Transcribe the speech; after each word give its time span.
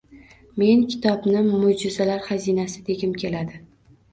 Men 0.61 0.79
kitobni 0.93 1.43
mo‘jizalar 1.49 2.25
xazinasi, 2.31 2.83
degim 2.89 3.17
keladi 3.25 3.63